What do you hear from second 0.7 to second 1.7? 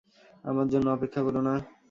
জন্য অপেক্ষা করো না।